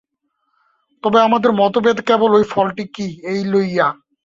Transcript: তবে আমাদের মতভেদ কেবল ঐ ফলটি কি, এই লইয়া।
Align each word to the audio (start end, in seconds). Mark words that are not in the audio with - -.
তবে 1.03 1.17
আমাদের 1.21 1.51
মতভেদ 1.51 1.97
কেবল 2.07 2.31
ঐ 2.33 2.41
ফলটি 2.53 2.85
কি, 2.95 3.07
এই 3.23 3.41
লইয়া। 3.45 3.87